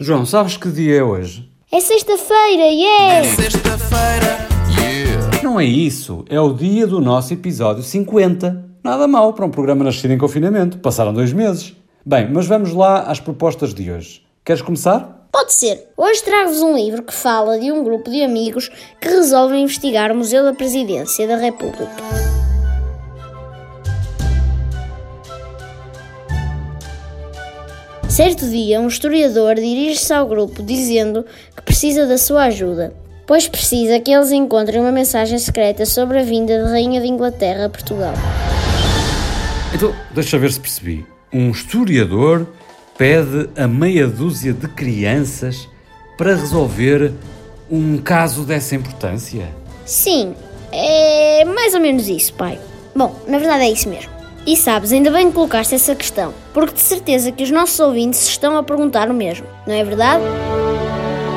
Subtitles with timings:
[0.00, 1.48] João, sabes que dia é hoje?
[1.70, 3.28] É sexta-feira, yeah!
[3.28, 5.40] Sexta-feira, yeah.
[5.40, 8.70] Não é isso, é o dia do nosso episódio 50.
[8.82, 11.76] Nada mal para um programa nascido em confinamento, passaram dois meses.
[12.04, 14.26] Bem, mas vamos lá às propostas de hoje.
[14.44, 15.28] Queres começar?
[15.30, 15.86] Pode ser.
[15.96, 20.16] Hoje trago-vos um livro que fala de um grupo de amigos que resolvem investigar o
[20.16, 21.86] Museu da Presidência da República.
[28.14, 31.26] Certo dia, um historiador dirige-se ao grupo dizendo
[31.56, 32.94] que precisa da sua ajuda,
[33.26, 37.64] pois precisa que eles encontrem uma mensagem secreta sobre a vinda da Rainha de Inglaterra
[37.64, 38.14] a Portugal.
[39.74, 41.04] Então, deixa ver se percebi.
[41.32, 42.46] Um historiador
[42.96, 45.68] pede a meia dúzia de crianças
[46.16, 47.12] para resolver
[47.68, 49.48] um caso dessa importância?
[49.84, 50.36] Sim,
[50.70, 52.60] é mais ou menos isso, pai.
[52.94, 54.13] Bom, na verdade é isso mesmo.
[54.46, 58.28] E sabes, ainda bem que colocaste essa questão, porque de certeza que os nossos ouvintes
[58.28, 60.22] estão a perguntar o mesmo, não é verdade?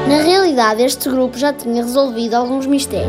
[0.09, 3.07] Na realidade, este grupo já tinha resolvido alguns mistérios.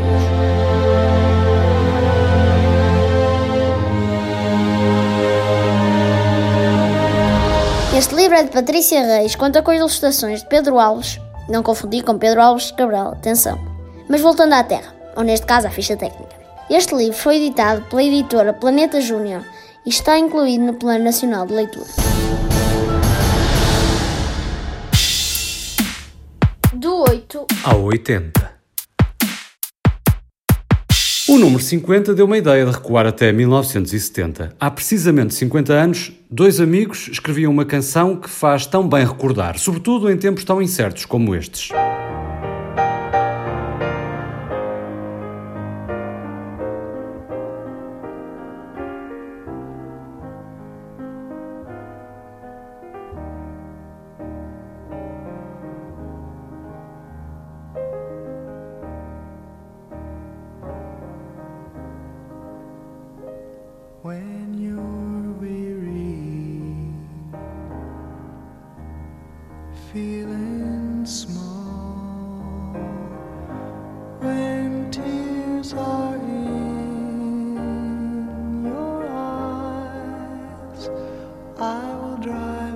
[7.97, 12.17] Este livro é de Patrícia Reis, conta com ilustrações de Pedro Alves, não confundir com
[12.17, 13.59] Pedro Alves Cabral, atenção.
[14.07, 16.39] Mas voltando à Terra, ou neste caso à ficha técnica.
[16.69, 19.43] Este livro foi editado pela editora Planeta Júnior
[19.89, 21.87] e está incluído no Plano Nacional de Leitura.
[26.71, 28.59] Do 8 Ao 80.
[31.27, 34.55] O número 50 deu uma ideia de recuar até 1970.
[34.59, 40.11] Há precisamente 50 anos, dois amigos escreviam uma canção que faz tão bem recordar, sobretudo
[40.11, 41.69] em tempos tão incertos como estes.
[69.93, 72.73] Feeling small,
[74.19, 77.55] when tears are in
[78.65, 80.89] your eyes,
[81.57, 82.68] I will dry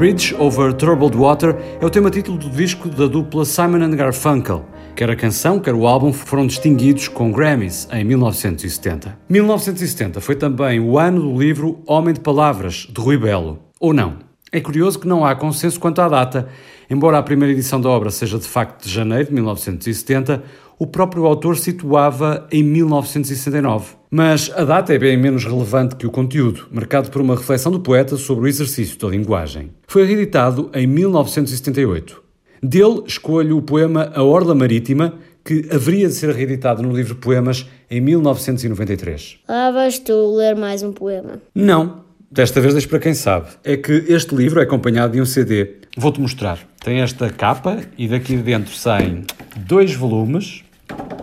[0.00, 4.64] Bridge Over Troubled Water é o tema-título do disco da dupla Simon and Garfunkel.
[4.96, 9.18] Quer a canção, quer o álbum foram distinguidos com Grammys em 1970.
[9.28, 13.58] 1970 foi também o ano do livro Homem de Palavras, de Rui Belo.
[13.78, 14.20] Ou não?
[14.50, 16.48] É curioso que não há consenso quanto à data.
[16.88, 20.42] Embora a primeira edição da obra seja de facto de janeiro de 1970,
[20.78, 23.96] o próprio autor situava em 1969.
[24.10, 27.80] Mas a data é bem menos relevante que o conteúdo, marcado por uma reflexão do
[27.80, 29.70] poeta sobre o exercício da linguagem.
[29.90, 32.22] Foi reeditado em 1978.
[32.62, 35.14] Dele escolho o poema A Orla Marítima,
[35.44, 39.38] que haveria de ser reeditado no livro Poemas em 1993.
[39.48, 41.42] Lá vais tu ler mais um poema.
[41.52, 43.48] Não, desta vez deixo para quem sabe.
[43.64, 45.78] É que este livro é acompanhado de um CD.
[45.96, 46.60] Vou-te mostrar.
[46.84, 49.24] Tem esta capa e daqui dentro saem
[49.56, 50.62] dois volumes,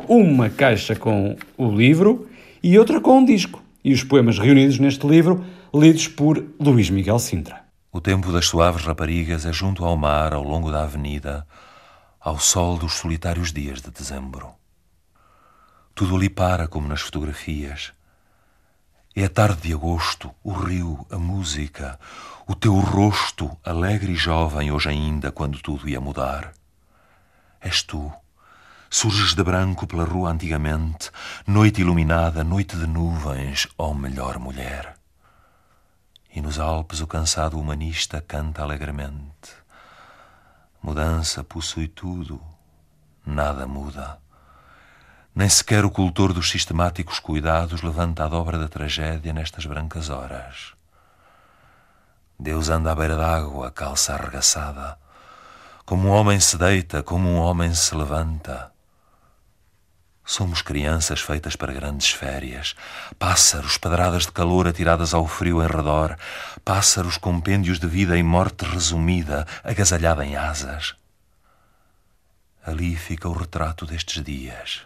[0.10, 2.28] uma caixa com o livro
[2.62, 3.64] e outra com um disco.
[3.82, 5.42] E os poemas reunidos neste livro,
[5.74, 7.67] lidos por Luís Miguel Sintra.
[7.98, 11.48] O tempo das suaves raparigas é junto ao mar, ao longo da avenida,
[12.20, 14.54] ao sol dos solitários dias de dezembro.
[15.96, 17.94] Tudo ali para como nas fotografias.
[19.16, 22.00] É a tarde de agosto, o rio, a música,
[22.46, 26.54] o teu rosto, alegre e jovem hoje ainda, quando tudo ia mudar.
[27.60, 28.14] És tu.
[28.92, 31.10] Surges de branco pela rua antigamente,
[31.48, 34.97] noite iluminada, noite de nuvens, ó melhor mulher.
[36.34, 39.56] E nos Alpes o cansado humanista canta alegremente.
[40.82, 42.42] Mudança possui tudo,
[43.26, 44.20] nada muda.
[45.34, 50.74] Nem sequer o cultor dos sistemáticos cuidados levanta a dobra da tragédia nestas brancas horas.
[52.40, 54.98] Deus anda à beira d'água, calça arregaçada.
[55.86, 58.72] Como um homem se deita, como um homem se levanta.
[60.30, 62.76] Somos crianças feitas para grandes férias,
[63.18, 66.18] pássaros, pedradas de calor atiradas ao frio em redor,
[66.66, 70.98] pássaros compêndios de vida e morte resumida, agasalhada em asas.
[72.62, 74.86] Ali fica o retrato destes dias.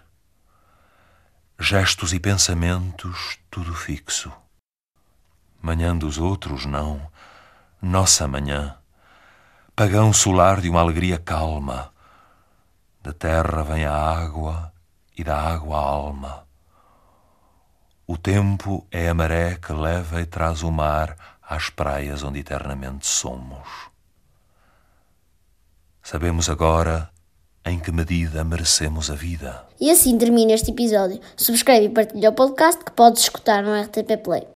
[1.59, 4.31] Gestos e pensamentos, tudo fixo.
[5.59, 7.11] Manhã dos outros, não.
[7.81, 8.77] Nossa manhã.
[9.75, 11.91] Pagão solar de uma alegria calma.
[13.01, 14.71] Da terra vem a água
[15.17, 16.47] e da água a alma.
[18.07, 23.07] O tempo é a maré que leva e traz o mar às praias onde eternamente
[23.07, 23.67] somos.
[26.03, 27.09] Sabemos agora
[27.65, 29.65] em que medida merecemos a vida.
[29.79, 31.19] E assim termina este episódio.
[31.37, 34.47] Subscreve e partilha o podcast que podes escutar no RTP Play.